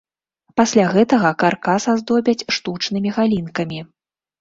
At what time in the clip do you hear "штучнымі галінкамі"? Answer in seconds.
2.59-3.79